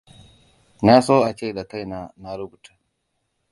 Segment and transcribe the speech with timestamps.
[0.85, 2.71] Na so ace da kaina na rubuta.